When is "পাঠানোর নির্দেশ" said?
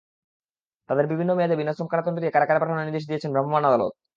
2.61-3.03